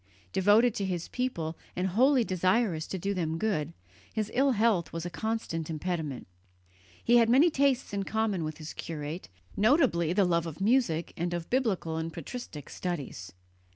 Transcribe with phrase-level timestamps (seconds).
[0.33, 3.71] Devoted to his people and wholly desirous to do them good,
[4.11, 6.25] his ill health was a constant impediment.
[7.03, 11.35] He had many tastes in common with his curate, notably the love of music and
[11.35, 13.31] of biblical and patristic studies.